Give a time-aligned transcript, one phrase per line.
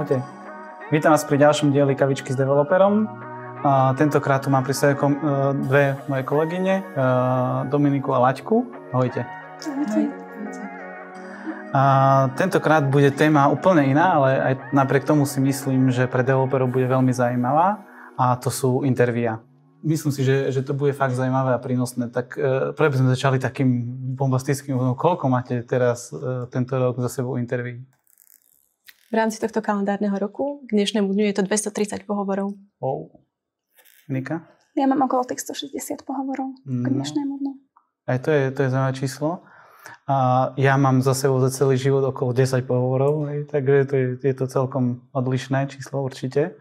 [0.00, 0.24] Čaute.
[0.88, 3.04] Vítam vás pri ďalšom dieli Kavičky s developerom.
[3.60, 5.20] A tentokrát tu mám pri sebe kom, e,
[5.60, 6.82] dve moje kolegyne, e,
[7.68, 8.64] Dominiku a Laťku.
[8.96, 9.28] Ahojte.
[9.60, 10.00] Ahojte.
[11.76, 11.82] A
[12.32, 16.88] tentokrát bude téma úplne iná, ale aj napriek tomu si myslím, že pre developerov bude
[16.88, 17.84] veľmi zaujímavá
[18.16, 19.44] a to sú intervíja.
[19.84, 22.08] Myslím si, že, že to bude fakt zaujímavé a prínosné.
[22.08, 23.68] Tak e, prvé by sme začali takým
[24.16, 24.96] bombastickým.
[24.96, 27.84] Koľko máte teraz e, tento rok za sebou interví?
[29.10, 32.54] V rámci tohto kalendárneho roku k dnešnému dňu je to 230 pohovorov.
[32.78, 33.10] Oh.
[34.06, 34.46] Nika?
[34.78, 36.82] Ja mám okolo tých 160 pohovorov mm.
[36.82, 36.94] k no.
[36.94, 37.52] dnešnému dňu.
[38.06, 39.42] Aj to je, to je zaujímavé číslo.
[40.06, 40.16] A
[40.54, 44.46] ja mám za sebou za celý život okolo 10 pohovorov, takže to je, je to
[44.46, 46.54] celkom odlišné číslo určite.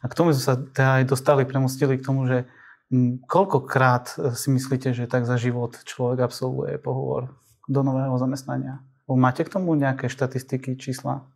[0.00, 2.44] A k tomu sme sa teda aj dostali, premostili k tomu, že
[2.92, 7.32] m, koľkokrát si myslíte, že tak za život človek absolvuje pohovor
[7.64, 8.84] do nového zamestnania?
[9.08, 11.32] Máte k tomu nejaké štatistiky, čísla?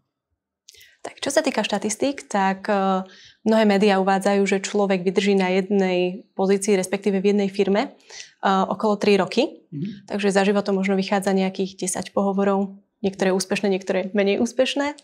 [1.09, 3.09] Tak čo sa týka štatistík, tak uh,
[3.41, 7.97] mnohé médiá uvádzajú, že človek vydrží na jednej pozícii, respektíve v jednej firme
[8.45, 9.65] uh, okolo 3 roky.
[9.73, 10.13] Mm-hmm.
[10.13, 12.77] Takže za životom možno vychádza nejakých 10 pohovorov.
[13.01, 15.01] Niektoré úspešné, niektoré menej úspešné.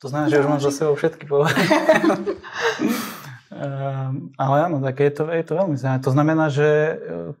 [0.00, 1.60] To znamená, že už mám za sebou všetky pohovory.
[3.52, 6.08] Um, ale áno, tak je to, je to veľmi zaujímavé.
[6.08, 6.68] To znamená, že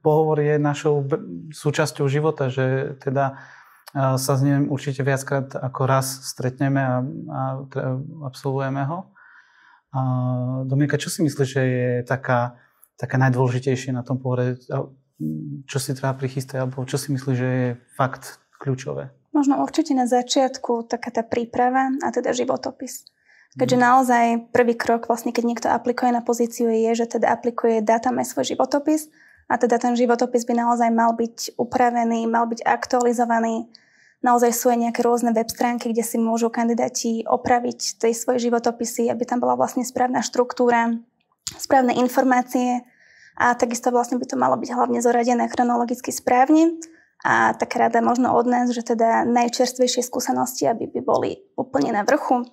[0.04, 1.08] pohovor je našou
[1.56, 3.40] súčasťou života, že teda
[3.92, 7.42] sa s ním určite viackrát ako raz stretneme a, a
[8.24, 9.12] absolvujeme ho.
[9.92, 10.00] A
[10.64, 12.56] Dominika, čo si myslíš, že je taká,
[12.96, 14.56] taká najdôležitejšie na tom pohode?
[15.68, 19.12] Čo si treba prichystať, alebo čo si myslíš, že je fakt kľúčové?
[19.36, 23.04] Možno určite na začiatku taká tá príprava a teda životopis.
[23.52, 23.84] Keďže mhm.
[23.84, 28.16] naozaj prvý krok, vlastne keď niekto aplikuje na pozíciu, je, že teda aplikuje, dá tam
[28.16, 29.12] aj svoj životopis
[29.52, 33.68] a teda ten životopis by naozaj mal byť upravený, mal byť aktualizovaný,
[34.22, 39.10] Naozaj sú aj nejaké rôzne web stránky, kde si môžu kandidáti opraviť tej svoje životopisy,
[39.10, 40.94] aby tam bola vlastne správna štruktúra,
[41.58, 42.86] správne informácie
[43.34, 46.78] a takisto vlastne by to malo byť hlavne zoradené chronologicky správne.
[47.22, 52.02] A tak rada možno od nás, že teda najčerstvejšie skúsenosti, aby by boli úplne na
[52.02, 52.46] vrchu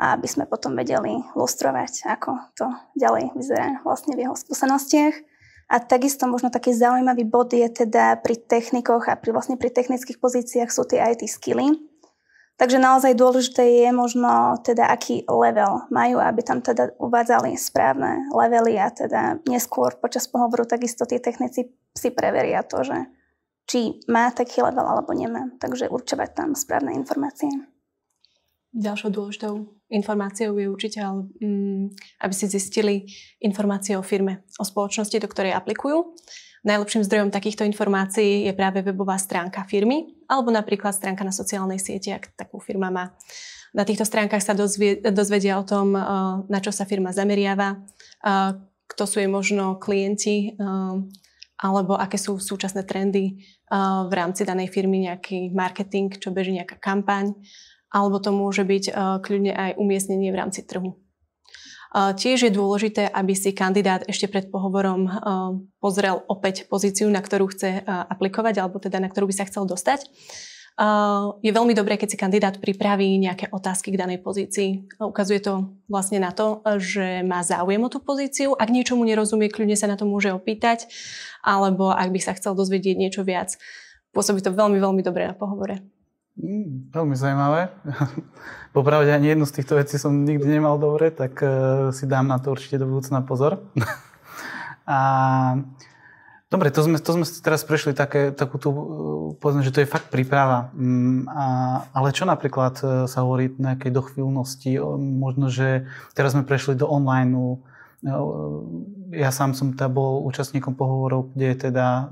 [0.00, 2.64] a aby sme potom vedeli lustrovať, ako to
[2.96, 5.29] ďalej vyzerá vlastne v jeho skúsenostiach.
[5.70, 10.18] A takisto možno taký zaujímavý bod je teda pri technikoch a pri, vlastne pri technických
[10.18, 11.78] pozíciách sú tie IT skilly.
[12.58, 18.76] Takže naozaj dôležité je možno teda aký level majú, aby tam teda uvádzali správne levely
[18.76, 22.98] a teda neskôr počas pohovoru takisto tie technici si preveria to, že
[23.64, 25.54] či má taký level alebo nemá.
[25.56, 27.48] Takže určovať tam správne informácie.
[28.76, 31.90] Ďalšou dôležitou informáciou je určite, um,
[32.22, 33.10] aby si zistili
[33.42, 36.14] informácie o firme, o spoločnosti, do ktorej aplikujú.
[36.62, 42.12] Najlepším zdrojom takýchto informácií je práve webová stránka firmy alebo napríklad stránka na sociálnej sieti,
[42.14, 43.16] ak takú firma má.
[43.74, 47.82] Na týchto stránkach sa dozvie, dozvedia o tom, uh, na čo sa firma zameriava,
[48.22, 48.54] uh,
[48.90, 50.98] kto sú jej možno klienti uh,
[51.60, 57.36] alebo aké sú súčasné trendy v rámci danej firmy, nejaký marketing, čo beží nejaká kampaň
[57.90, 60.96] alebo to môže byť uh, kľudne aj umiestnenie v rámci trhu.
[61.90, 65.12] Uh, tiež je dôležité, aby si kandidát ešte pred pohovorom uh,
[65.82, 70.06] pozrel opäť pozíciu, na ktorú chce aplikovať, alebo teda na ktorú by sa chcel dostať.
[71.44, 74.88] Je veľmi dobré, keď si kandidát pripraví nejaké otázky k danej pozícii.
[74.96, 78.56] Ukazuje to vlastne na to, že má záujem o tú pozíciu.
[78.56, 80.88] Ak niečomu nerozumie, kľudne sa na to môže opýtať,
[81.44, 83.60] alebo ak by sa chcel dozvedieť niečo viac.
[84.16, 85.84] Pôsobí to veľmi, veľmi dobre na pohovore.
[86.38, 87.74] Mm, veľmi zaujímavé.
[88.76, 92.38] Popravde ani jednu z týchto vecí som nikdy nemal dobre, tak uh, si dám na
[92.38, 93.58] to určite do budúcna pozor.
[94.86, 94.98] a
[96.50, 98.82] Dobre, to sme, to sme teraz prešli také, takú tú, e,
[99.38, 100.74] povedzme, že to je fakt príprava.
[100.74, 101.46] Mm, a,
[101.94, 104.82] ale čo napríklad e, sa hovorí nejakej dochvíľnosti?
[104.98, 107.30] Možno, že teraz sme prešli do online
[109.12, 112.08] ja sám som teda bol účastníkom pohovorov, kde teda uh,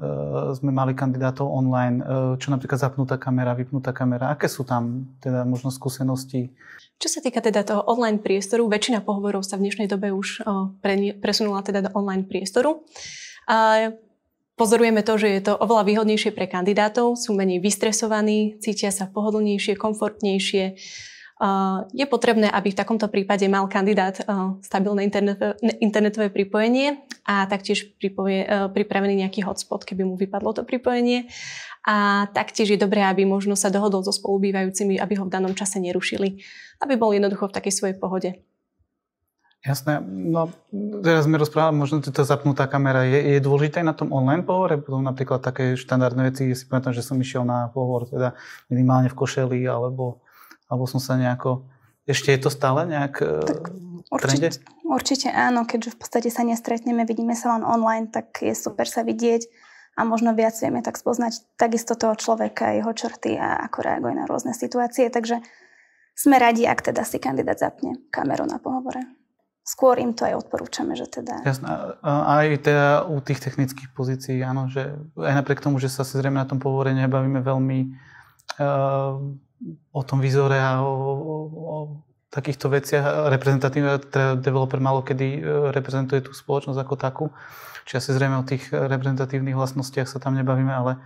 [0.52, 4.28] sme mali kandidátov online, uh, čo napríklad zapnutá kamera, vypnutá kamera.
[4.28, 6.52] Aké sú tam teda možno skúsenosti?
[7.00, 10.44] Čo sa týka teda toho online priestoru, väčšina pohovorov sa v dnešnej dobe už
[10.84, 12.84] pre, presunula teda do online priestoru.
[13.48, 13.96] Uh,
[14.58, 19.78] Pozorujeme to, že je to oveľa výhodnejšie pre kandidátov, sú menej vystresovaní, cítia sa pohodlnejšie,
[19.78, 20.74] komfortnejšie,
[21.94, 24.18] je potrebné, aby v takomto prípade mal kandidát
[24.58, 25.06] stabilné
[25.78, 27.94] internetové pripojenie a taktiež
[28.74, 31.30] pripravený nejaký hotspot, keby mu vypadlo to pripojenie.
[31.86, 35.78] A taktiež je dobré, aby možno sa dohodol so spolubývajúcimi, aby ho v danom čase
[35.78, 36.42] nerušili,
[36.82, 38.30] aby bol jednoducho v takej svojej pohode.
[39.58, 39.98] Jasné.
[40.06, 40.54] No,
[41.02, 43.02] teraz sme rozprávali, možno to zapnutá kamera.
[43.02, 44.78] Je, je dôležité na tom online pohovore?
[44.78, 48.38] Potom napríklad také štandardné veci, si pamätám, že som išiel na pohovor teda
[48.70, 50.22] minimálne v košeli alebo
[50.68, 51.64] alebo som sa nejako
[52.08, 53.68] Ešte je to stále nejak tak
[54.08, 54.48] určite,
[54.88, 59.04] určite áno, keďže v podstate sa nestretneme, vidíme sa len online, tak je super sa
[59.04, 59.44] vidieť
[59.98, 64.24] a možno viac vieme tak spoznať takisto toho človeka, jeho črty a ako reaguje na
[64.24, 65.10] rôzne situácie.
[65.10, 65.42] Takže
[66.14, 69.04] sme radi, ak teda si kandidát zapne kameru na pohovore.
[69.68, 71.44] Skôr im to aj odporúčame, že teda...
[71.44, 71.68] Jasné.
[72.00, 76.40] Aj teda u tých technických pozícií, áno, že aj napriek tomu, že sa si zrejme
[76.40, 77.78] na tom pohovore nebavíme veľmi
[78.56, 79.20] uh,
[79.92, 81.76] o tom výzore a o, o, o
[82.28, 83.32] takýchto veciach.
[83.32, 85.40] Reprezentatívny teda developer malo kedy e,
[85.72, 87.26] reprezentuje tú spoločnosť ako takú.
[87.88, 91.00] Čiže asi zrejme o tých reprezentatívnych vlastnostiach sa tam nebavíme, ale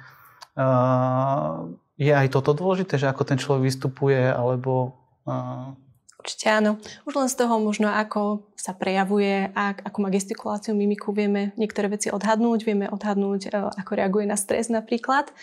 [0.59, 5.79] uh, je aj toto dôležité, že ako ten človek vystupuje, alebo uh,
[6.23, 6.79] Určite áno.
[7.03, 11.91] Už len z toho možno, ako sa prejavuje, ak, akú má gestikuláciu, mimiku, vieme niektoré
[11.91, 15.35] veci odhadnúť, vieme odhadnúť, ako reaguje na stres napríklad.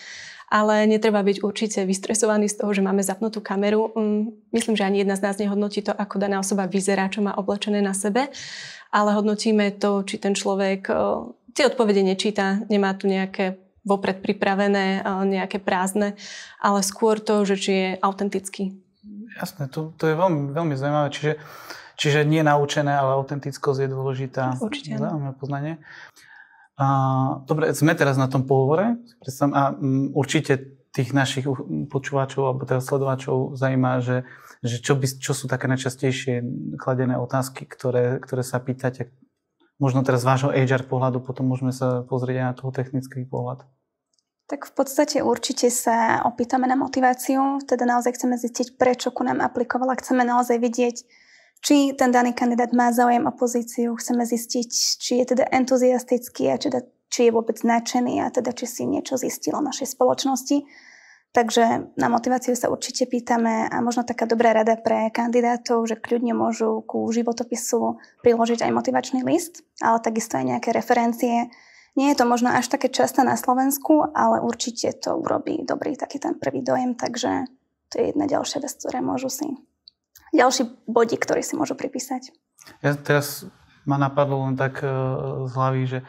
[0.49, 3.93] Ale netreba byť určite vystresovaný z toho, že máme zapnutú kameru.
[3.93, 7.37] Mm, myslím, že ani jedna z nás nehodnotí to, ako daná osoba vyzerá, čo má
[7.37, 8.33] oblečené na sebe,
[8.89, 10.93] ale hodnotíme to, či ten človek e,
[11.53, 16.17] tie odpovede nečíta, nemá tu nejaké vopred pripravené, e, nejaké prázdne,
[16.57, 18.73] ale skôr to, že či je autentický
[19.39, 21.09] Jasné, to, to je veľmi, veľmi zaujímavé.
[21.13, 21.31] Čiže,
[21.95, 24.59] čiže nie naučené, ale autentickosť je dôležitá.
[24.59, 24.97] Určite.
[24.97, 25.73] Zaujímavé poznanie.
[26.79, 26.87] A,
[27.43, 28.95] dobre, sme teraz na tom pohovore.
[29.51, 31.45] A m, určite tých našich
[31.91, 34.25] počúvačov alebo teda sledovačov zaujíma, že,
[34.65, 36.41] že čo, by, čo sú také najčastejšie
[36.81, 39.13] kladené otázky, ktoré, ktoré sa pýtate.
[39.77, 43.63] Možno teraz z vášho HR pohľadu, potom môžeme sa pozrieť aj na toho technický pohľad.
[44.49, 49.45] Tak v podstate určite sa opýtame na motiváciu, teda naozaj chceme zistiť, prečo ku nám
[49.45, 49.93] aplikovala.
[49.93, 50.95] Chceme naozaj vidieť,
[51.59, 54.69] či ten daný kandidát má záujem o pozíciu, chceme zistiť,
[54.99, 56.79] či je teda entuziastický a teda,
[57.11, 60.63] či je vôbec značený a teda či si niečo zistil o našej spoločnosti.
[61.29, 66.33] Takže na motiváciu sa určite pýtame a možno taká dobrá rada pre kandidátov, že kľudne
[66.33, 71.53] môžu ku životopisu priložiť aj motivačný list, ale takisto aj nejaké referencie,
[71.93, 76.17] nie je to možno až také často na Slovensku, ale určite to urobí dobrý taký
[76.17, 77.45] ten prvý dojem, takže
[77.89, 79.68] to je jedna ďalšia vec, ktoré môžu si...
[80.35, 82.33] Ďalší bodík, ktorý si môžu pripísať.
[82.83, 83.49] Ja teraz
[83.87, 85.99] ma napadlo len tak uh, z hlavy, že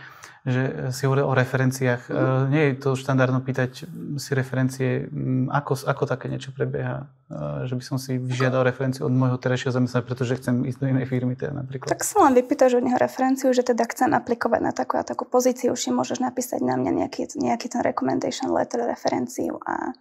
[0.41, 2.09] že si hovoril o referenciách.
[2.09, 2.45] Mm.
[2.49, 3.85] Nie je to štandardno pýtať
[4.17, 5.05] si referencie,
[5.53, 9.69] ako, ako také niečo prebieha, e, že by som si vyžiadal referenciu od môjho terajšieho
[9.77, 11.93] zamestnania, pretože chcem ísť do inej firmy teda napríklad.
[11.93, 15.29] Tak sa len vypýtaš od neho referenciu, že teda chcem aplikovať na takú a takú
[15.29, 19.93] pozíciu, si môžeš napísať na mňa nejaký, nejaký ten recommendation letter, referenciu a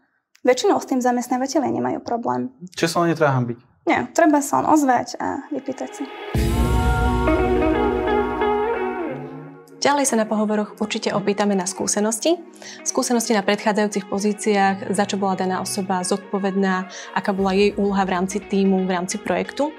[0.48, 2.48] väčšinou s tým zamestnávateľe nemajú problém.
[2.80, 3.69] Čiže sa len netreba byť?
[3.90, 6.04] Nie, treba sa len ozvať a vypýtať si.
[9.82, 12.38] Ďalej sa na pohovoroch určite opýtame na skúsenosti.
[12.86, 16.86] Skúsenosti na predchádzajúcich pozíciách, za čo bola daná osoba zodpovedná,
[17.18, 19.74] aká bola jej úloha v rámci týmu, v rámci projektu.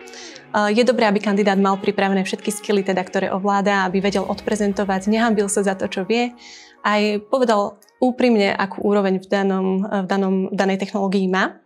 [0.74, 5.46] Je dobré, aby kandidát mal pripravené všetky skily, teda, ktoré ovláda, aby vedel odprezentovať, nehambil
[5.46, 6.34] sa za to, čo vie,
[6.82, 11.62] aj povedal úprimne, akú úroveň v, danom, v, danom, v danej technológii má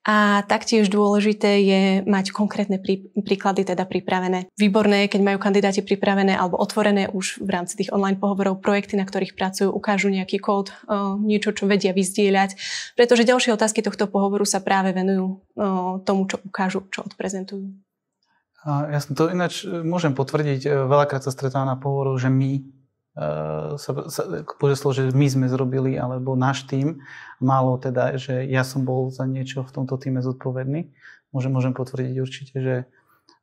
[0.00, 4.48] a taktiež dôležité je mať konkrétne prí, príklady teda pripravené.
[4.56, 9.04] Výborné, keď majú kandidáti pripravené alebo otvorené už v rámci tých online pohovorov projekty, na
[9.04, 10.72] ktorých pracujú, ukážu nejaký kód,
[11.20, 12.56] niečo, čo vedia vyzdieľať,
[12.96, 15.44] pretože ďalšie otázky tohto pohovoru sa práve venujú
[16.08, 17.68] tomu, čo ukážu, čo odprezentujú.
[18.66, 20.68] Ja som to ináč e, môžem potvrdiť.
[20.68, 22.60] E, veľakrát sa stretávam na pohovoru, že my
[23.76, 24.22] sa, sa
[24.62, 27.02] požeslo, že my sme zrobili, alebo náš tým,
[27.42, 30.94] málo teda, že ja som bol za niečo v tomto týme zodpovedný.
[31.34, 32.74] Môžem, môžem potvrdiť určite, že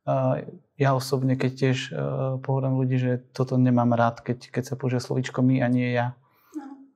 [0.07, 0.39] uh,
[0.79, 5.03] ja osobne, keď tiež uh, pohodám ľudí, že toto nemám rád, keď, keď sa použije
[5.03, 6.15] slovičko my a nie ja.
[6.55, 6.87] No.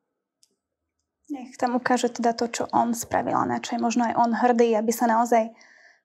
[1.31, 4.31] Nech tam ukáže teda to, čo on spravil a na čo je možno aj on
[4.35, 5.51] hrdý, aby sa naozaj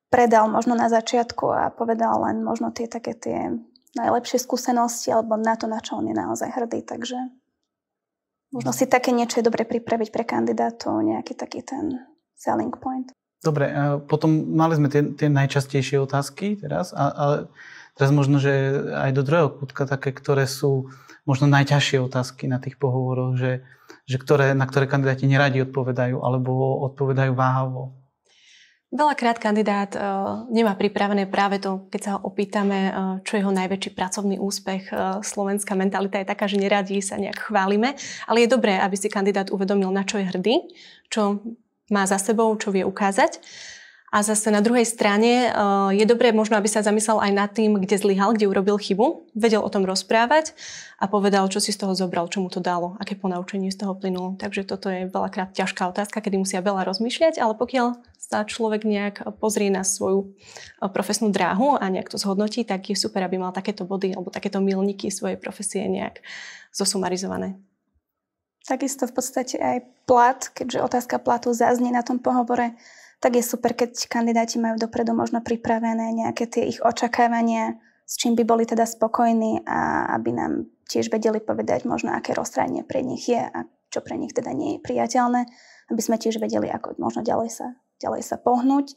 [0.06, 3.58] predal možno na začiatku a povedal len možno tie také tie
[3.94, 6.82] najlepšie skúsenosti alebo na to, na čo on je naozaj hrdý.
[6.82, 7.18] Takže
[8.50, 12.02] možno si také niečo je dobre pripraviť pre kandidátov, nejaký taký ten
[12.34, 13.12] selling point.
[13.44, 13.70] Dobre,
[14.10, 17.46] potom mali sme tie, tie najčastejšie otázky teraz, a,
[17.94, 18.50] teraz možno, že
[18.90, 20.90] aj do druhého kútka také, ktoré sú
[21.28, 23.62] možno najťažšie otázky na tých pohovoroch, že,
[24.08, 27.94] že ktoré, na ktoré kandidáti neradi odpovedajú alebo odpovedajú váhavo.
[28.94, 33.50] Veľakrát kandidát uh, nemá pripravené práve to, keď sa ho opýtame, uh, čo je jeho
[33.50, 34.94] najväčší pracovný úspech.
[34.94, 37.98] Uh, slovenská mentalita je taká, že neradí sa nejak chválime,
[38.30, 40.70] ale je dobré, aby si kandidát uvedomil, na čo je hrdý,
[41.10, 41.42] čo
[41.90, 43.42] má za sebou, čo vie ukázať.
[44.14, 47.74] A zase na druhej strane uh, je dobré možno, aby sa zamyslel aj nad tým,
[47.74, 50.54] kde zlyhal, kde urobil chybu, vedel o tom rozprávať
[51.02, 53.98] a povedal, čo si z toho zobral, čo mu to dalo, aké ponaučenie z toho
[53.98, 54.38] plynulo.
[54.38, 59.26] Takže toto je veľakrát ťažká otázka, kedy musia veľa rozmýšľať, ale pokiaľ sa človek nejak
[59.42, 63.50] pozrie na svoju uh, profesnú dráhu a nejak to zhodnotí, tak je super, aby mal
[63.50, 66.22] takéto body alebo takéto milníky svojej profesie nejak
[66.70, 67.58] zosumarizované.
[68.66, 69.78] Takisto v podstate aj
[70.10, 72.74] plat, keďže otázka platu zaznie na tom pohovore,
[73.20, 78.38] tak je super, keď kandidáti majú dopredu možno pripravené nejaké tie ich očakávania, s čím
[78.38, 80.52] by boli teda spokojní a aby nám
[80.86, 84.78] tiež vedeli povedať možno, aké rozhranie pre nich je a čo pre nich teda nie
[84.78, 85.48] je priateľné,
[85.90, 87.66] aby sme tiež vedeli, ako možno ďalej sa,
[87.98, 88.94] ďalej sa pohnúť.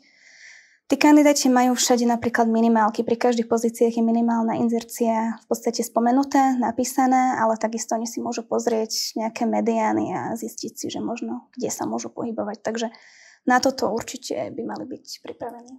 [0.90, 3.06] Tí kandidáti majú všade napríklad minimálky.
[3.06, 8.42] Pri každých pozíciách je minimálna inzercia v podstate spomenuté, napísané, ale takisto oni si môžu
[8.42, 12.66] pozrieť nejaké mediány a zistiť si, že možno kde sa môžu pohybovať.
[12.66, 12.90] Takže
[13.48, 15.76] na toto určite by mali byť pripravení.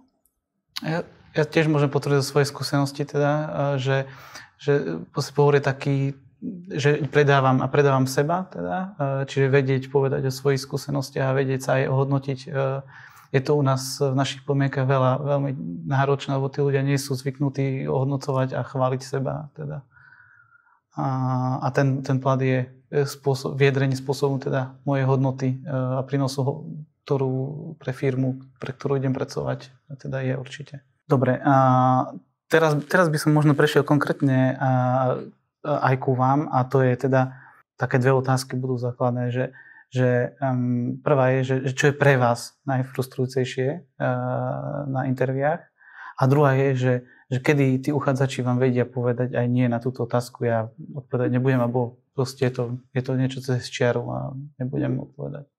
[0.81, 1.05] Ja,
[1.37, 3.31] ja tiež môžem potvrdiť svoje skúsenosti, teda,
[3.77, 4.09] že,
[4.57, 5.97] že pohovor je taký,
[6.73, 8.97] že predávam a predávam seba, teda,
[9.29, 12.39] čiže vedieť povedať o svojich skúsenostiach a vedieť sa aj ohodnotiť.
[13.31, 15.51] Je to u nás v našich podmienkach veľa, veľmi
[15.87, 19.47] náročné, lebo tí ľudia nie sú zvyknutí ohodnocovať a chváliť seba.
[19.55, 19.87] Teda.
[20.99, 21.07] A,
[21.63, 26.67] a ten, ten plat je spôsob, vyjadrenie spôsobom teda mojej hodnoty a prínosu
[27.11, 29.67] ktorú pre firmu, pre ktorú idem pracovať,
[29.99, 30.79] teda je určite.
[31.11, 31.55] Dobre, a
[32.47, 34.71] teraz, teraz by som možno prešiel konkrétne a,
[35.67, 37.35] aj ku vám a to je teda,
[37.75, 39.51] také dve otázky budú základné, že,
[39.91, 45.67] že um, prvá je, že, že čo je pre vás najfrustrujúcejšie uh, na interviách
[46.15, 46.93] a druhá je, že,
[47.27, 51.59] že kedy tí uchádzači vám vedia povedať aj nie na túto otázku, ja odpovedať nebudem,
[51.59, 52.63] alebo proste je to,
[52.95, 54.19] je to niečo cez čiaru a
[54.63, 55.51] nebudem odpovedať.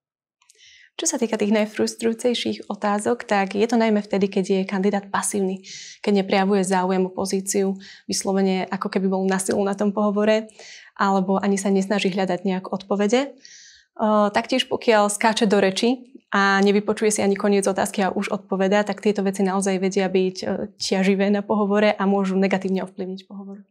[1.02, 5.66] Čo sa týka tých najfrustrujúcejších otázok, tak je to najmä vtedy, keď je kandidát pasívny,
[5.98, 7.74] keď neprejavuje záujem o pozíciu,
[8.06, 10.46] vyslovene ako keby bol na silu na tom pohovore,
[10.94, 13.34] alebo ani sa nesnaží hľadať nejak odpovede.
[14.30, 19.02] Taktiež pokiaľ skáče do reči a nevypočuje si ani koniec otázky a už odpoveda, tak
[19.02, 20.46] tieto veci naozaj vedia byť e,
[20.78, 23.66] ťaživé na pohovore a môžu negatívne ovplyvniť pohovor.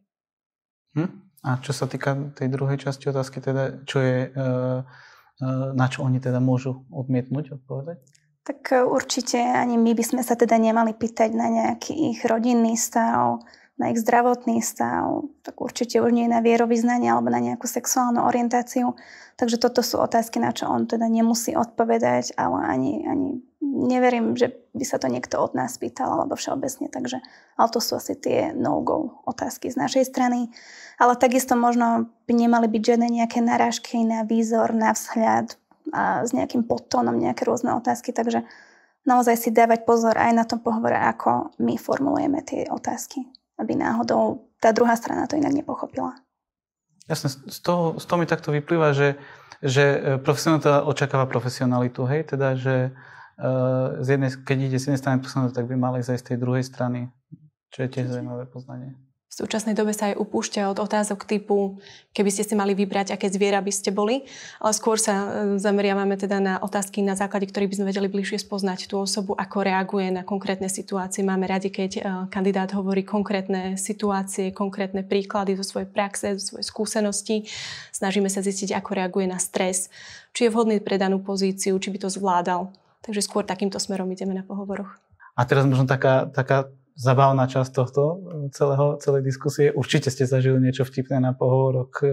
[0.99, 1.09] Hm?
[1.47, 4.79] A čo sa týka tej druhej časti otázky, teda čo je Eh,
[5.73, 8.01] na čo oni teda môžu odmietnúť odpovedať?
[8.41, 12.73] Tak eh, určite ani my by sme sa teda nemali pýtať na nejaký ich rodinný
[12.73, 13.41] stav,
[13.81, 18.93] na ich zdravotný stav, tak určite už nie na vierovýznanie alebo na nejakú sexuálnu orientáciu.
[19.41, 24.53] Takže toto sú otázky, na čo on teda nemusí odpovedať, ale ani, ani neverím, že
[24.77, 26.93] by sa to niekto od nás pýtal alebo všeobecne.
[26.93, 27.17] Takže,
[27.57, 30.53] ale to sú asi tie no-go otázky z našej strany
[31.01, 35.57] ale takisto možno by nemali byť žiadne nejaké narážky na výzor, na vzhľad
[35.89, 38.45] a s nejakým podtónom nejaké rôzne otázky, takže
[39.09, 43.25] naozaj si dávať pozor aj na tom pohovore, ako my formulujeme tie otázky,
[43.61, 46.17] aby náhodou tá druhá strana to inak nepochopila.
[47.05, 49.17] Jasne, z toho, z toho mi takto vyplýva, že,
[49.61, 52.93] že e, profesionálita očakáva profesionalitu, hej, teda, že
[53.41, 56.37] uh, z jednej, keď ide z jednej strany profesionalitu, tak by mali ísť z tej
[56.37, 57.09] druhej strany,
[57.73, 58.93] čo je tiež zaujímavé poznanie.
[59.31, 61.79] V súčasnej dobe sa aj upúšťa od otázok typu,
[62.11, 64.27] keby ste si mali vybrať, aké zviera by ste boli,
[64.59, 68.43] ale skôr sa e, zameriavame teda na otázky, na základe ktorých by sme vedeli bližšie
[68.43, 71.23] spoznať tú osobu, ako reaguje na konkrétne situácie.
[71.23, 76.67] Máme radi, keď e, kandidát hovorí konkrétne situácie, konkrétne príklady zo svojej praxe, zo svojej
[76.67, 77.35] skúsenosti.
[77.95, 79.87] Snažíme sa zistiť, ako reaguje na stres,
[80.35, 82.75] či je vhodný pre danú pozíciu, či by to zvládal.
[82.99, 84.99] Takže skôr takýmto smerom ideme na pohovoroch.
[85.39, 88.01] A teraz možno taká, taká zabavná časť tohto
[88.51, 89.71] celého, celej diskusie.
[89.71, 91.93] Určite ste zažili niečo vtipné na pohovoroch.
[92.03, 92.09] E,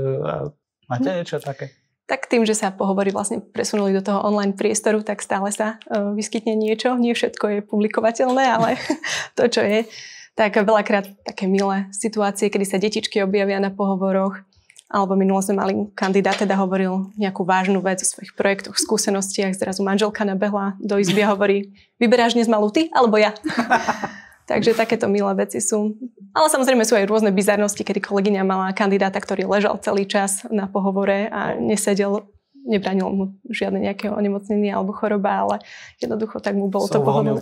[0.87, 1.17] máte hm.
[1.23, 1.75] niečo také?
[2.09, 6.17] Tak tým, že sa pohovory vlastne presunuli do toho online priestoru, tak stále sa uh,
[6.17, 6.97] vyskytne niečo.
[6.97, 8.81] Nie všetko je publikovateľné, ale
[9.37, 9.85] to, čo je.
[10.33, 14.41] Tak veľakrát také milé situácie, kedy sa detičky objavia na pohovoroch,
[14.89, 19.85] alebo minulo sme mali kandidát, teda hovoril nejakú vážnu vec o svojich projektoch, skúsenostiach, zrazu
[19.85, 23.37] manželka nabehla do izby a hovorí, vyberáš dnes malú ty, alebo ja?
[24.49, 25.93] Takže takéto milé veci sú.
[26.33, 30.65] Ale samozrejme sú aj rôzne bizarnosti, kedy kolegyňa mala kandidáta, ktorý ležal celý čas na
[30.65, 32.25] pohovore a nesedel
[32.69, 35.57] nebranilo mu žiadne nejaké onemocnenie alebo choroba, ale
[36.01, 37.41] jednoducho tak mu bolo Som to pohodlné.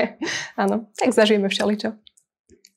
[0.62, 1.96] Áno, tak zažijeme všeličo.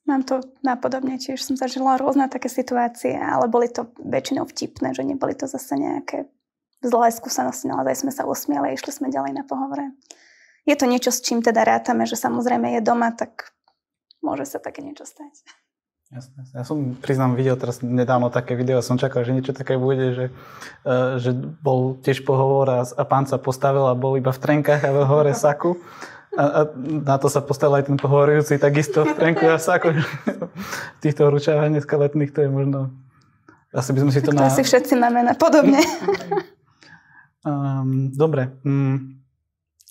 [0.07, 5.03] Mám to napodobne, tiež som zažila rôzne také situácie, ale boli to väčšinou vtipné, že
[5.03, 6.31] neboli to zase nejaké
[6.79, 9.91] zlé skúsenosti, naozaj sme sa usmiali a išli sme ďalej na pohovore.
[10.63, 13.51] Je to niečo, s čím teda rátame, že samozrejme je doma, tak
[14.21, 15.33] môže sa také niečo stať.
[16.07, 16.39] Jasne.
[16.55, 20.25] Ja som, priznám, videl teraz nedávno také video, som čakal, že niečo také bude, že,
[20.87, 24.87] uh, že bol tiež pohovor a, a pán sa postavil a bol iba v trenkách
[24.87, 25.75] a v hore saku.
[26.37, 30.97] A, a na to sa postavil aj ten pohovorujúci takisto v trenku sa ako v
[31.01, 32.93] týchto horúčavách dneska letných to je možno
[33.75, 34.47] asi by sme si to, to na...
[34.47, 35.83] asi všetci máme na podobne.
[37.43, 38.55] um, dobre.
[38.63, 39.16] Um,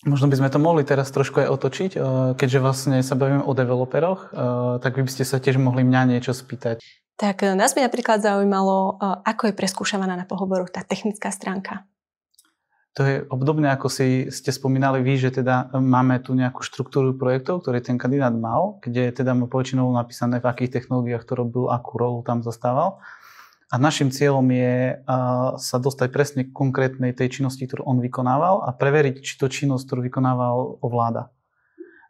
[0.05, 2.03] možno by sme to mohli teraz trošku aj otočiť, uh,
[2.37, 6.17] keďže vlastne sa bavíme o developeroch, uh, tak vy by ste sa tiež mohli mňa
[6.17, 6.83] niečo spýtať.
[7.17, 11.87] Tak uh, nás by napríklad zaujímalo, ako je preskúšavaná na pohovoru tá technická stránka.
[12.97, 17.61] To je obdobné, ako si ste spomínali vy, že teda máme tu nejakú štruktúru projektov,
[17.61, 22.01] ktorý ten kandidát mal, kde teda má poväčšinou napísané, v akých technológiách to robil, akú
[22.01, 22.97] rolu tam zastával.
[23.67, 25.03] A našim cieľom je
[25.59, 29.83] sa dostať presne k konkrétnej tej činnosti, ktorú on vykonával a preveriť, či to činnosť,
[29.83, 31.35] ktorú vykonával, ovláda.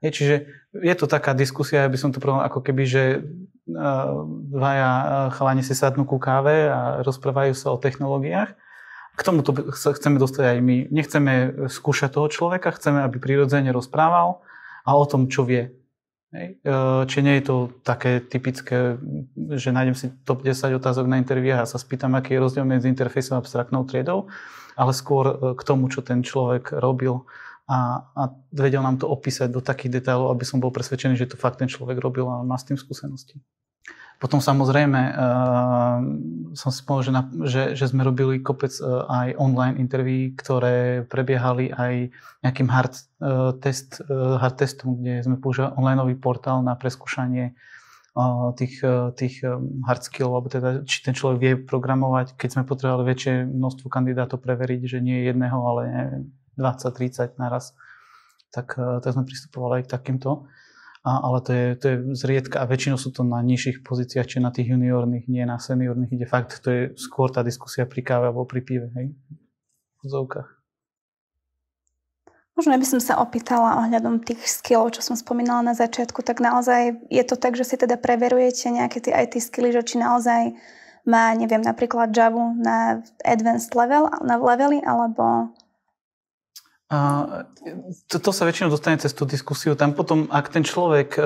[0.05, 0.35] Je, čiže
[0.77, 3.03] je to taká diskusia, ja by som to povedal ako keby, že
[4.53, 8.53] dvaja chalani si sadnú ku káve a rozprávajú sa o technológiách
[9.17, 10.77] k tomu to chceme dostať aj my.
[10.93, 11.33] Nechceme
[11.73, 14.45] skúšať toho človeka, chceme, aby prirodzene rozprával
[14.85, 15.73] a o tom, čo vie.
[17.07, 18.99] Či nie je to také typické,
[19.57, 22.91] že nájdem si top 10 otázok na interviách a sa spýtam, aký je rozdiel medzi
[22.91, 24.29] interfejsom a abstraktnou triedou,
[24.77, 27.25] ale skôr e, k tomu, čo ten človek robil
[27.65, 31.41] a, a vedel nám to opísať do takých detailov, aby som bol presvedčený, že to
[31.41, 33.41] fakt ten človek robil a má s tým skúsenosti.
[34.17, 36.01] Potom samozrejme uh,
[36.57, 37.13] som si povedal, že,
[37.45, 42.09] že, že sme robili kopec uh, aj online interví, ktoré prebiehali aj
[42.41, 47.53] nejakým hard, uh, test, uh, hard testom, kde sme používali online portál na preskúšanie
[48.17, 49.45] uh, tých, uh, tých
[49.85, 54.41] hard skillov, alebo teda či ten človek vie programovať, keď sme potrebovali väčšie množstvo kandidátov
[54.41, 56.23] preveriť, že nie jedného, ale neviem,
[56.57, 57.77] 20-30 naraz,
[58.49, 60.49] tak, uh, tak sme pristupovali aj k takýmto
[61.07, 64.43] a, ale to je, to je zriedka a väčšinou sú to na nižších pozíciách, či
[64.43, 66.11] na tých juniorných, nie na seniorných.
[66.19, 69.15] Ide fakt, to je skôr tá diskusia pri káve alebo pri pive, hej,
[70.03, 70.57] v zovkách.
[72.59, 77.07] Možno by som sa opýtala ohľadom tých skillov, čo som spomínala na začiatku, tak naozaj
[77.07, 80.57] je to tak, že si teda preverujete nejaké tie IT skilly, že či naozaj
[81.07, 85.55] má, neviem, napríklad Java na advanced level, na levely, alebo
[86.87, 86.99] a
[88.07, 89.75] to, to sa väčšinou dostane cez tú diskusiu.
[89.75, 91.21] Tam potom, ak ten človek e,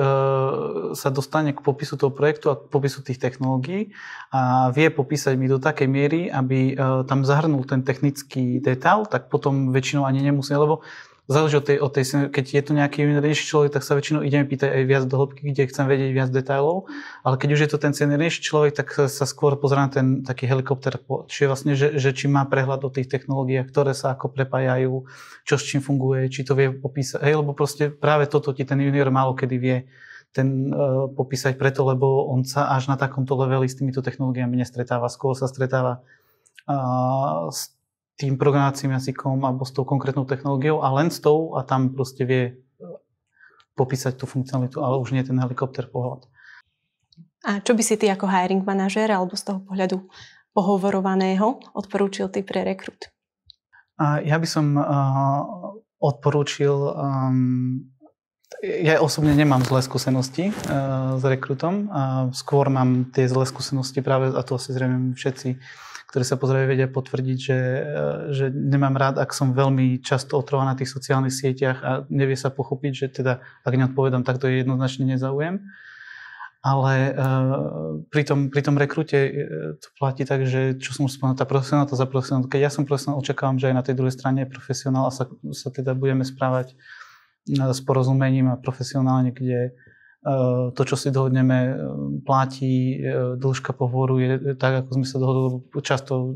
[0.98, 3.94] sa dostane k popisu toho projektu a k popisu tých technológií
[4.34, 9.30] a vie popísať mi do takej miery, aby e, tam zahrnul ten technický detail, tak
[9.30, 10.82] potom väčšinou ani nemusí, lebo
[11.30, 12.04] záleží od tej, od tej,
[12.34, 15.40] keď je to nejaký seniornejší človek, tak sa väčšinou ideme pýtať aj viac do hĺbky,
[15.54, 16.90] kde chcem vedieť viac detailov,
[17.22, 20.50] ale keď už je to ten seniornejší človek, tak sa skôr pozerá na ten taký
[20.50, 20.98] helikopter,
[21.30, 25.06] čiže vlastne, že, že či má prehľad o tých technológiách, ktoré sa ako prepájajú,
[25.46, 28.82] čo s čím funguje, či to vie popísať, hej, lebo proste práve toto ti ten
[28.82, 29.78] junior málo kedy vie
[30.32, 35.12] ten uh, popísať preto, lebo on sa až na takomto leveli s týmito technológiami nestretáva,
[35.12, 36.00] skôr sa stretáva
[36.64, 37.76] uh, s
[38.16, 42.22] tým programovacím jazykom alebo s tou konkrétnou technológiou a len s tou a tam proste
[42.28, 42.52] vie e,
[43.74, 46.28] popísať tú funkcionalitu, ale už nie ten helikopter pohľad.
[47.42, 50.06] A čo by si ty ako hiring manažer alebo z toho pohľadu
[50.54, 53.10] pohovorovaného odporúčil ty pre rekrut?
[53.98, 54.84] A ja by som uh,
[55.98, 57.82] odporúčil, um,
[58.62, 64.30] ja osobne nemám zlé skúsenosti uh, s rekrutom, uh, skôr mám tie zlé skúsenosti práve,
[64.30, 65.58] a to asi zrejme všetci
[66.12, 67.82] ktorí sa pozerajú, vedia potvrdiť, že, e,
[68.36, 72.52] že nemám rád, ak som veľmi často otrovaný na tých sociálnych sieťach a nevie sa
[72.52, 75.64] pochopiť, že teda, ak neodpovedám, tak to je jednoznačne nezaujem.
[76.62, 79.34] Ale uh, pri, tom, pri tom rekrute uh,
[79.82, 82.46] to platí tak, že čo som už spomenul, tá profesionálka za profesionál.
[82.46, 85.26] Keď ja som profesionál, očakávam, že aj na tej druhej strane je profesionál a sa,
[85.50, 86.78] sa teda budeme správať
[87.50, 89.74] s porozumením a profesionálne, kde
[90.70, 91.74] to, čo si dohodneme, eh,
[92.22, 96.34] platí, eh, dĺžka pohovoru je tak, ako sme sa dohodli často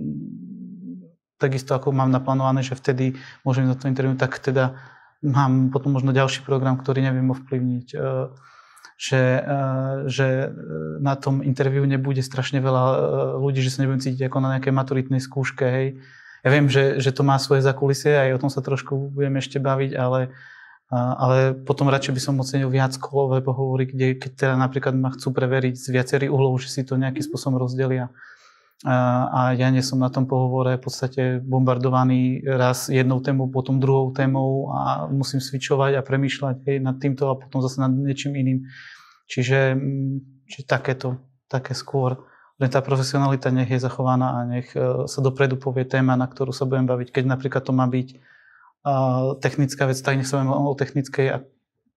[1.37, 3.12] takisto ako mám naplánované, že vtedy
[3.44, 4.75] môžem za to interviu, tak teda
[5.20, 7.92] mám potom možno ďalší program, ktorý neviem ovplyvniť.
[8.96, 9.22] Že,
[10.09, 10.29] že
[11.05, 12.85] na tom interviu nebude strašne veľa
[13.37, 15.68] ľudí, že sa nebudem cítiť ako na nejakej maturitnej skúške.
[15.68, 16.01] Hej.
[16.40, 19.61] Ja viem, že, že to má svoje zakulisie, aj o tom sa trošku budeme ešte
[19.61, 20.33] baviť, ale
[20.92, 25.35] ale potom radšej by som ocenil viac kolové pohovory, kde keď teda napríklad ma chcú
[25.35, 28.14] preveriť z viacerých uhlov, že si to nejakým spôsobom rozdelia.
[28.85, 34.12] A ja nie som na tom pohovore v podstate bombardovaný raz jednou témou, potom druhou
[34.12, 38.68] témou a musím switchovať a premýšľať hej, nad týmto a potom zase nad niečím iným.
[39.27, 40.14] Čiže, mm,
[40.46, 41.18] čiže takéto,
[41.49, 42.20] také skôr.
[42.61, 46.53] Len tá profesionalita nech je zachovaná a nech e, sa dopredu povie téma, na ktorú
[46.53, 47.16] sa budem baviť.
[47.16, 48.36] Keď napríklad to má byť
[49.41, 51.37] technická vec, tak nech sa o technickej a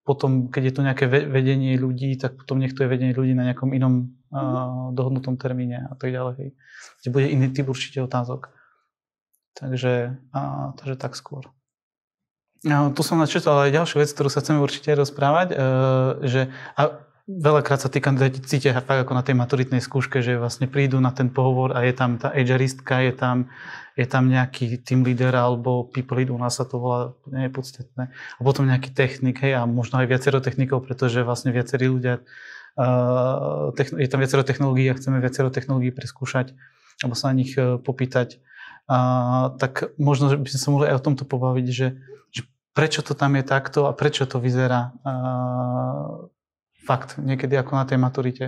[0.02, 3.46] potom, keď je to nejaké vedenie ľudí, tak potom nech to je vedenie ľudí na
[3.46, 6.56] nejakom inom uh, dohodnutom termíne a tak ďalej.
[6.98, 8.50] Kde bude iný typ určite otázok.
[9.54, 11.46] Takže, uh, takže tak skôr.
[12.66, 15.56] No, tu som načítal aj ďalšiu vec, ktorú sa chceme určite rozprávať,
[16.28, 20.66] že a veľakrát sa tí kandidáti cítia tak ako na tej maturitnej skúške, že vlastne
[20.66, 23.46] prídu na ten pohovor a je tam tá HRistka, je tam,
[23.94, 27.52] je tam nejaký team leader alebo people lead, u nás sa to volá, nie je
[27.54, 28.10] podstatné.
[28.10, 32.18] A potom nejaký technik, hej, a možno aj viacero technikov, pretože vlastne viacerí ľudia,
[32.74, 36.56] uh, je tam viacero technológií a chceme viacero technológií preskúšať
[37.00, 38.42] alebo sa na nich uh, popýtať.
[38.90, 41.86] Uh, tak možno by sme sa mohli aj o tomto pobaviť, že
[42.74, 46.30] prečo to tam je takto a prečo to vyzerá uh,
[46.90, 48.44] fakt niekedy ako na tej maturite?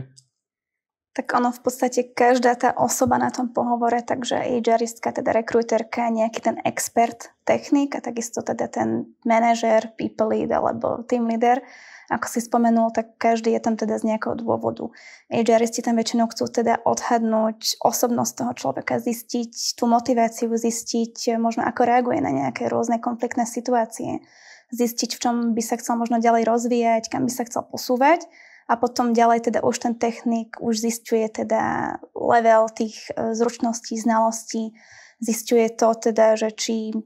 [1.12, 6.40] Tak ono v podstate každá tá osoba na tom pohovore, takže HRistka, teda rekruterka, nejaký
[6.40, 11.60] ten expert, technik a takisto teda ten manažer, people lead alebo team leader,
[12.08, 14.88] ako si spomenul, tak každý je tam teda z nejakého dôvodu.
[15.28, 21.84] HRisti tam väčšinou chcú teda odhadnúť osobnosť toho človeka, zistiť tú motiváciu, zistiť možno ako
[21.84, 24.24] reaguje na nejaké rôzne konfliktné situácie,
[24.72, 28.24] zistiť v čom by sa chcel možno ďalej rozvíjať, kam by sa chcel posúvať.
[28.66, 34.72] A potom ďalej teda už ten technik už zistuje teda level tých e, zručností, znalostí,
[35.20, 36.96] zistuje to teda, že či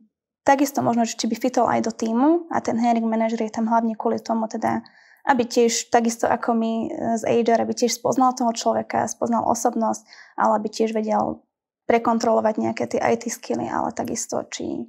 [0.47, 2.47] Takisto možno, že či by fitol aj do týmu.
[2.55, 4.79] A ten hiring manager je tam hlavne kvôli tomu teda,
[5.27, 10.07] aby tiež takisto ako my e, z HR, aby tiež spoznal toho človeka, spoznal osobnosť,
[10.39, 11.43] ale aby tiež vedel
[11.91, 14.87] prekontrolovať nejaké tie IT skilly, ale takisto, či,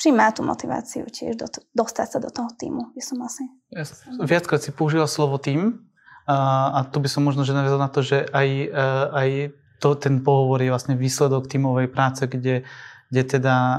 [0.00, 3.44] či má tú motiváciu tiež do, dostať sa do toho týmu, by som asi...
[3.68, 3.84] Ja,
[4.24, 5.84] viackrát si použila slovo tým
[6.24, 9.28] a, a tu by som možno že navezol na to, že aj, e, aj
[9.84, 12.64] to, ten pohovor je vlastne výsledok tímovej práce, kde
[13.10, 13.78] kde teda e,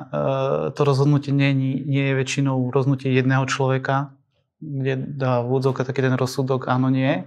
[0.75, 4.11] to rozhodnutie nie, nie je väčšinou rozhodnutie jedného človeka,
[4.59, 7.23] kde dá vôdzovka taký ten rozsudok áno, nie,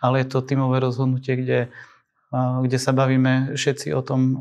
[0.00, 1.60] ale je to tímové rozhodnutie, kde,
[2.32, 4.40] e, kde sa bavíme všetci o tom,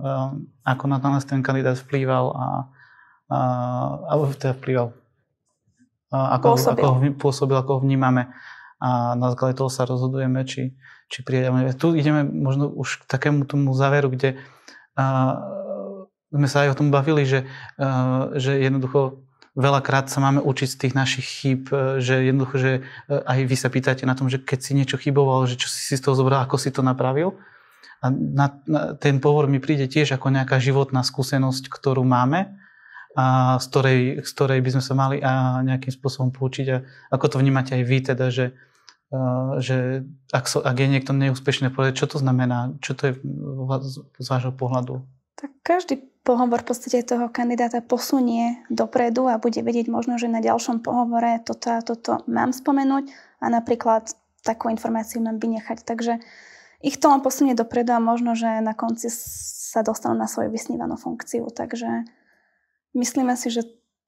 [0.63, 2.45] ako na nás ten kandidát vplýval a
[3.31, 4.91] alebo teda vplýval,
[6.11, 6.83] a ako, pôsobil.
[6.83, 8.35] ako pôsobil, ako ho vnímame
[8.81, 10.73] a na základe toho sa rozhodujeme, či,
[11.05, 11.69] či prídeme.
[11.77, 14.41] Tu ideme možno už k takému tomu záveru, kde
[16.31, 20.79] sme sa aj o tom bavili, že, eh, že jednoducho veľakrát sa máme učiť z
[20.79, 24.39] tých našich chýb, eh, že jednoducho, že eh, aj vy sa pýtate na tom, že
[24.39, 27.35] keď si niečo chybovalo, že čo si si z toho zobral, ako si to napravil.
[28.01, 32.57] A na, na, ten pohovor mi príde tiež ako nejaká životná skúsenosť, ktorú máme
[33.15, 36.67] a z ktorej, z ktorej by sme sa mali a nejakým spôsobom poučiť.
[36.71, 36.77] A
[37.11, 38.55] ako to vnímate aj vy, teda, že,
[39.59, 43.13] že ak, so, ak je niekto neúspešný, povedať, čo to znamená, čo to je
[44.15, 45.03] z vášho pohľadu?
[45.35, 50.39] Tak každý pohovor v podstate toho kandidáta posunie dopredu a bude vedieť možno, že na
[50.39, 53.09] ďalšom pohovore toto a toto mám spomenúť
[53.41, 54.13] a napríklad
[54.45, 55.81] takú informáciu mám vynechať.
[55.81, 56.21] Takže
[56.81, 60.97] ich to len posunie dopredu a možno, že na konci sa dostanú na svoju vysnívanú
[60.97, 61.49] funkciu.
[61.49, 62.05] Takže
[62.95, 63.61] myslíme si, že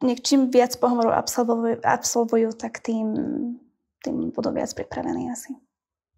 [0.03, 3.07] čím viac pohovorov absolvujú, absolvujú tak tým,
[4.03, 5.55] tým budú viac pripravení asi.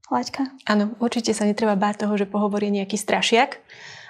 [0.09, 0.53] Laďka?
[0.69, 3.61] Áno, určite sa netreba báť toho, že pohovor je nejaký strašiak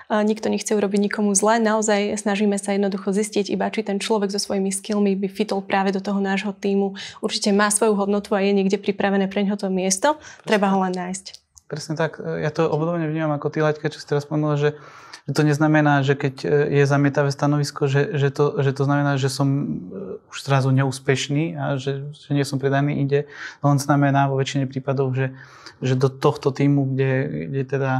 [0.05, 1.57] nikto nechce urobiť nikomu zle.
[1.57, 5.89] Naozaj snažíme sa jednoducho zistiť iba, či ten človek so svojimi skillmi by fitol práve
[5.89, 6.93] do toho nášho týmu.
[7.25, 10.21] Určite má svoju hodnotu a je niekde pripravené pre ňoho to miesto.
[10.45, 11.44] Treba ho len nájsť.
[11.65, 12.21] Presne tak.
[12.21, 14.77] Ja to obdobne vnímam ako ty, Laďka, čo si teraz spomenula, že,
[15.25, 16.47] že to neznamená, že keď e,
[16.77, 19.65] je zamietavé stanovisko, že, že, to, že to znamená, že som e,
[20.29, 23.25] už zrazu neúspešný a že, že nie som predaný inde.
[23.65, 25.33] Len znamená vo väčšine prípadov, že,
[25.81, 27.11] že do tohto týmu, kde,
[27.49, 27.91] kde teda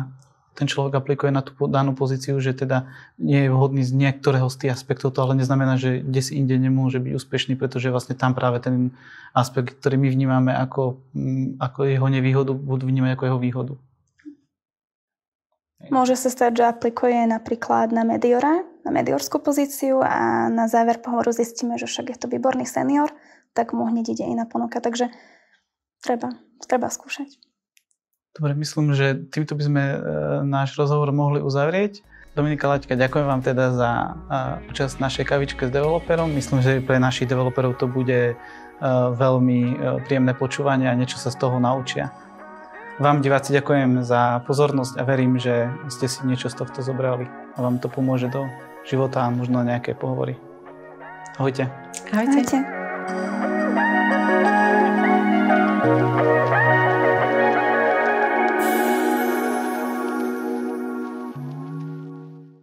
[0.56, 2.88] ten človek aplikuje na tú danú pozíciu, že teda
[3.20, 6.56] nie je vhodný z niektorého z tých aspektov, to ale neznamená, že kde si inde
[6.56, 8.96] nemôže byť úspešný, pretože vlastne tam práve ten
[9.36, 13.74] aspekt, ktorý my vnímame ako, mm, ako jeho nevýhodu, budú vnímať ako jeho výhodu.
[15.92, 21.30] Môže sa stať, že aplikuje napríklad na Mediora, na mediorskú pozíciu a na záver pohovoru
[21.36, 23.12] zistíme, že však je to výborný senior,
[23.54, 24.82] tak mu hneď ide iná ponuka.
[24.82, 25.12] Takže
[26.02, 27.38] treba, treba skúšať.
[28.36, 29.98] Dobre, myslím, že týmto by sme e,
[30.44, 32.04] náš rozhovor mohli uzavrieť.
[32.36, 34.08] Dominika Laťka, ďakujem vám teda za e,
[34.76, 36.28] účasť našej kavičke s developerom.
[36.36, 38.36] Myslím, že pre našich developerov to bude e,
[39.16, 42.12] veľmi e, príjemné počúvanie a niečo sa z toho naučia.
[43.00, 47.64] Vám diváci ďakujem za pozornosť a verím, že ste si niečo z tohto zobrali a
[47.64, 48.48] vám to pomôže do
[48.84, 50.36] života a možno nejaké pohovory.
[51.40, 51.72] Ahojte.
[52.12, 52.44] Ahojte.
[52.44, 52.85] Ahojte.